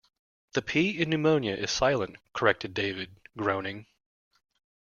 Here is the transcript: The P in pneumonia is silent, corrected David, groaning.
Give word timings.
The 0.53 0.63
P 0.63 0.99
in 0.99 1.11
pneumonia 1.11 1.53
is 1.55 1.69
silent, 1.69 2.15
corrected 2.33 2.73
David, 2.73 3.15
groaning. 3.37 3.85